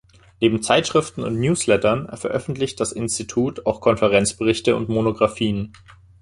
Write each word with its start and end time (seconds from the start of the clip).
Neben 0.39 0.63
Zeitschriften 0.63 1.21
und 1.23 1.39
Newslettern 1.39 2.09
veröffentlicht 2.17 2.79
das 2.79 2.91
Institut 2.91 3.67
auch 3.67 3.81
Konferenzberichte 3.81 4.75
und 4.75 4.89
Monographien. 4.89 5.73